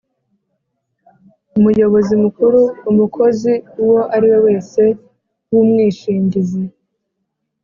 umuyobozi 1.57 2.13
mukuru: 2.23 2.61
umukozi 2.89 3.53
uwo 3.83 3.99
ari 4.15 4.25
we 4.31 4.37
wese 4.45 4.81
w’umwishingizi 5.51 6.63